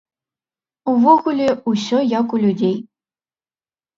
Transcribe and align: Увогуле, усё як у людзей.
Увогуле, 0.93 1.47
усё 1.71 1.99
як 2.19 2.27
у 2.37 2.41
людзей. 2.45 2.75